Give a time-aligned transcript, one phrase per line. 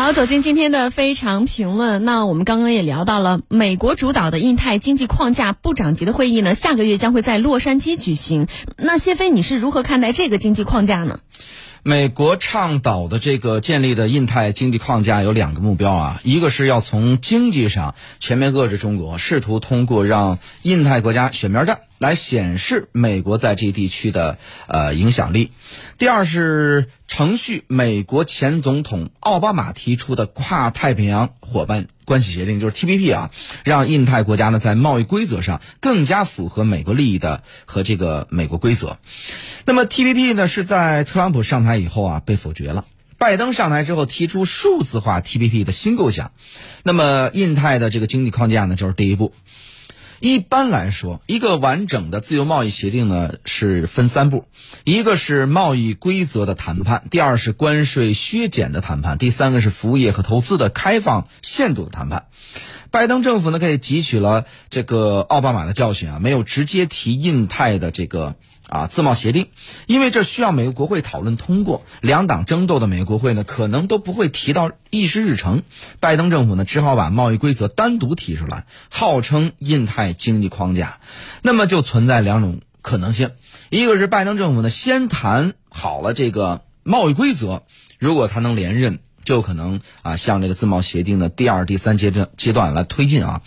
[0.00, 2.06] 好，走进今天的非常评论。
[2.06, 8.46] 那我们刚刚也聊到了，美国主导的印太经济框架部长级的会议呢，下个月将会在洛杉矶举行。
[8.78, 11.20] 那谢飞，你是如何看待这个经济框架呢？
[11.82, 25.50] 美国倡导的这个建立的印太经济框架有两个目标啊，一个是要从经济上全面遏制中国，试图通过让印太国家选边站来显示美国在这一地区的呃影响力；
[25.98, 33.30] 第二是程序美国前总统奥巴马提出的跨太平洋伙伴关系协定，就是 TPP 啊，
[33.64, 38.98] 让印太国家呢在贸易规则上更加符合美国利益的和这个美国规则。
[39.64, 42.86] 那么 TPP 呢是在特朗普上台以后啊被否决了。
[43.18, 46.30] 拜登上台之后提出数字化 TPP 的新构想，
[46.84, 49.34] 那么印太的这个经济框架呢就是第一步。
[50.20, 54.44] 一般来说，一个完整的自由贸易协定呢是分三步：
[54.84, 62.26] 一个是贸易规则的谈判，第二是关税削减的谈判，第三个是服务业和投资的开放限度的谈判。
[62.90, 68.36] 拜登政府呢可以汲取了这个奥巴马的教训啊，没有直接提印太的这个。
[68.70, 69.48] 啊，自贸协定，
[69.86, 75.64] 因为这需要美国国会讨论通过，两党争斗的美国国会呢，可能都不会提到议事日程。
[75.98, 81.00] 拜登政府呢，只好把贸易规则单独提出来，号称印太经济框架。
[81.42, 83.32] 那么就存在两种可能性：
[83.70, 87.64] 一个是拜登政府呢，先谈好了这个贸易规则，
[87.98, 93.42] 如果他能连任，就可能啊，向这个自贸协定的第二、第三阶段阶段来推进啊。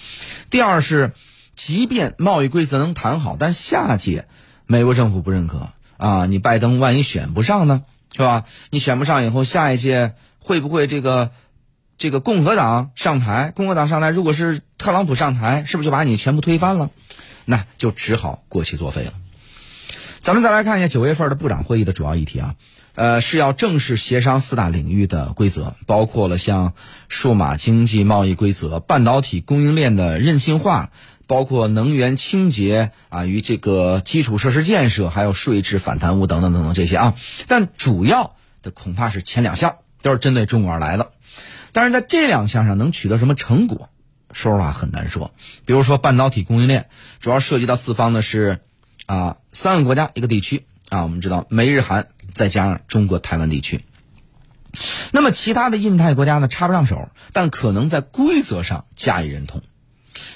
[0.49, 1.13] 第二是，
[1.55, 4.27] 即便贸易规则能谈好，但下届。
[4.65, 6.25] 美国政府不认可啊！
[6.25, 7.83] 你拜登万一选不上呢，
[8.13, 8.45] 是吧？
[8.69, 11.31] 你选不上以后，下一届会不会这个
[11.97, 13.51] 这个共和党上台？
[13.55, 16.89] 共和党上台，如果是特朗普上台，是不是就把你全部推翻了？
[17.45, 19.13] 那就只好过期作废了。
[20.21, 22.55] 咱们再来看一下九月份的部长会议的主要议题啊，
[22.95, 26.73] 呃，是要正式协商四大领域的规则，包括了像
[27.09, 30.91] 数码经济贸易规则、半导体供应链的韧性化。
[31.25, 37.15] 包括能源清洁啊，与这个基础设施建设，还有税制反贪污等等等等这些啊，
[37.47, 41.11] 但主要的恐怕是前两项都是针对中国而来的。
[41.71, 43.89] 但是在这两项上能取得什么成果，
[44.31, 45.33] 说实话很难说。
[45.65, 46.87] 比如说半导体供应链，
[47.19, 48.59] 主要涉及到四方呢是
[49.05, 53.83] 啊三个国家一个地区啊，我们知道美日韩再加上中国台湾地区。
[55.11, 59.61] 那么其他的印太国家呢插不上手，但可能在规则上加以认同。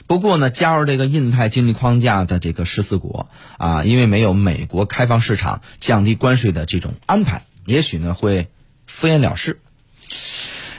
[0.05, 8.47] 不过呢，加入这个印太经济框架的这个十四国啊，因为没有美国开放市场、降低关税的这种安排，也许呢会
[8.85, 9.59] 敷衍了事，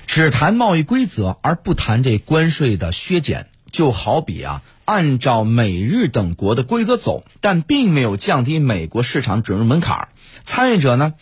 [0.06, 10.08] 只谈贸易规则而不谈这关税的削减，就好比啊，按照美日等国的规则走，但并没有降低美国市场准入门槛
[10.44, 11.14] 参与者呢，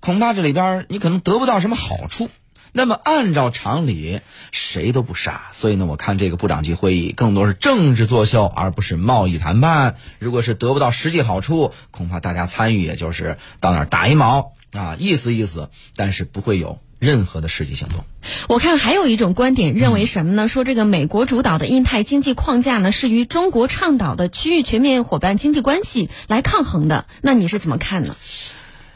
[0.00, 2.28] 恐怕这里边你可能得不到什么好处。
[2.74, 9.96] 那么按照常理，谁都不傻，所以呢，我看这个部长级会议更多是政治作秀，而不是贸易谈判。
[10.18, 18.06] 如果是得不到实际好处，恐怕大家参与也就是到那儿打一毛啊，意思意思，但是不会有任何的实际行动。
[18.48, 20.48] 我看还有一种观点认为什么呢？
[20.48, 27.04] 说这个美国主导的印太经济框架呢，是与中国倡导的区域全面伙伴经济关系来抗衡的。
[27.20, 28.16] 那你是怎么看呢？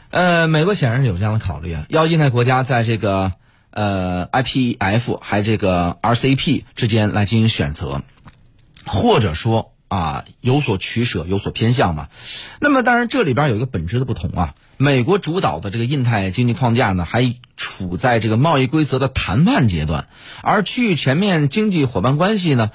[0.09, 3.33] 呃，美国显然是有这样的考虑啊，要印太国家在这个。
[3.77, 8.01] 呃，IPF 还这个 RCP 之间来进行选择，
[8.87, 12.09] 或者说啊有所取舍、有所偏向嘛。
[12.59, 14.55] 那么当然这里边有一个本质的不同啊。
[14.77, 20.07] 美国主导的这个印太经济框架呢，还处在这个贸易规则的谈判阶段，
[20.41, 22.71] 而区域全面经济伙伴关系呢，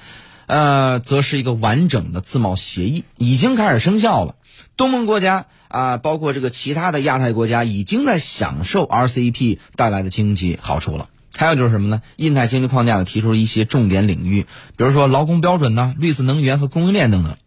[0.47, 4.35] 呃，则是一个完整的自贸协议，已经开始生效了。
[4.77, 5.47] 东盟国家。
[5.73, 11.09] 啊，包括这个其他的亚太国家已经在享受 RCEP 带来的经济好处了。
[11.35, 12.03] 还有就是什么呢？
[12.15, 14.45] 印太经济框架呢提出了一些重点领域，
[14.77, 17.37] 比如说劳工标准呢、绿色能源和供应链等等，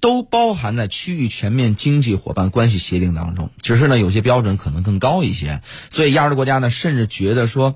[0.00, 3.50] 都包含在区域全面经济伙伴关系协定当中。
[3.62, 7.74] 只是呢，有些标准可能更高一些，所以亚洲国家呢甚至觉得说。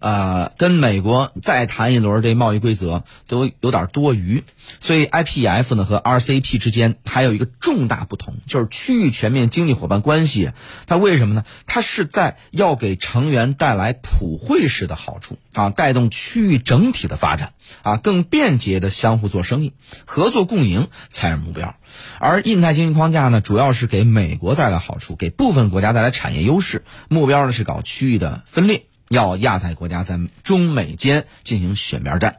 [0.00, 4.44] 呃，跟美国再谈一轮这贸易规则都有点多余，
[4.78, 10.52] 所以 IPF 呢和 RCP 之间还有一个重大不同，就是区域全面经济伙伴关系。
[10.86, 11.44] 它为什么呢？
[11.66, 17.52] 它是在要给成员带来普惠式的好处啊，带动区域整体的发展
[17.82, 19.74] 啊，更便捷的相互做生意、
[20.06, 21.69] 合作共赢才是目标。
[22.18, 28.86] 而印太经济框架呢，主要是给美国带来好处，给部分国家带来产业优势，目标呢是搞区域的分裂。
[29.08, 32.36] 要亚太国家在中美间进行选边站，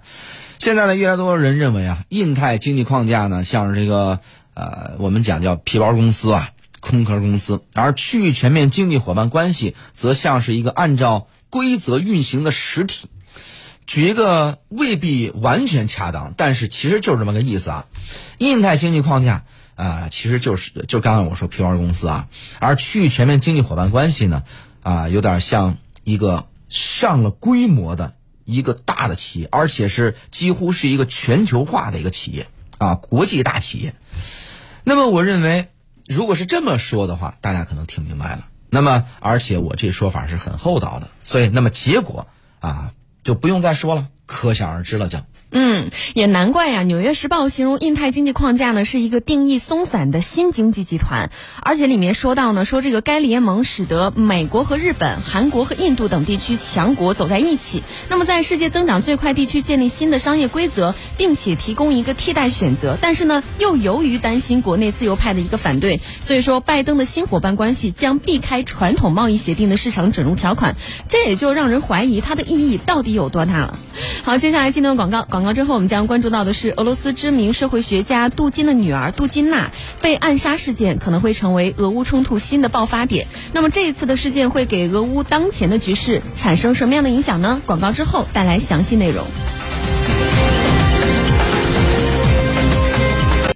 [0.58, 4.22] 现在呢，越来越多人认为啊，印太经济框架呢，像是这个
[4.54, 13.10] 呃，我们讲叫皮包公司啊，空壳公司，而区域全面经济伙伴关系则像是一个按照规则运行的实体，
[13.88, 17.86] 举一个未必完全恰当，但是其实就是这么个意思啊。
[18.38, 19.44] 印太经济框架
[19.76, 22.28] 啊，其实就是就刚刚我说 P R 公司啊，
[22.60, 24.44] 而区域全面经济伙伴关系呢
[24.82, 28.14] 啊，有点像一个上了规模的
[28.46, 33.94] 一个大的企业，而且是几乎是一个全球化的一个企业啊，国际大企业。
[34.84, 35.68] 那么我认为，
[36.08, 38.48] 如果是这么说的话，大家可能听明白了。
[38.70, 42.28] 那么，而且我这说法是很厚道的，所以，那么结果
[42.60, 42.94] 啊，
[43.24, 45.20] 就不用再说了，可想而知了，就。
[45.54, 51.30] 嗯，也难怪呀，《纽约时报》形容印太经济框架呢是一个定义松散的新经济集团，
[51.62, 62.98] 而且里面说到呢，说这个该联盟使得美国和日本、韩国和印度等地区强国走在一起，那么在世界增长最快地区建立新的商业规则，并且提供一个替代选择。
[63.02, 70.78] 但是呢，又由于担心国内自由派的一个反对，所以说拜登的新伙伴关系将避开传统贸易协定的市场准入条款，
[71.10, 73.78] 这也就让人怀疑它的意义到底有多大了。
[74.24, 75.41] 好，接下来进段广告广。
[75.42, 83.26] 广告之后，我们将关注到的是俄罗斯知名社会学家杜金的女儿杜金娜被暗杀事件，可能会成为俄乌冲突新的爆发点。
[83.52, 87.60] 那么这一次的事件会给俄乌当前的局势产生什么样的影响呢？
[87.66, 89.26] 广告之后带来详细内容。